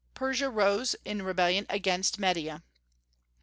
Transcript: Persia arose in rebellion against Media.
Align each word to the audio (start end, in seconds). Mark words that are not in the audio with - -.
Persia 0.15 0.47
arose 0.49 0.95
in 1.05 1.21
rebellion 1.21 1.67
against 1.69 2.17
Media. 2.17 2.63